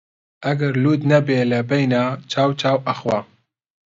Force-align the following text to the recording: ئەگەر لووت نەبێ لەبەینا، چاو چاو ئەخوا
ئەگەر 0.45 0.73
لووت 0.83 1.01
نەبێ 1.11 1.39
لەبەینا، 1.51 2.05
چاو 2.31 2.49
چاو 2.61 2.77
ئەخوا 2.87 3.19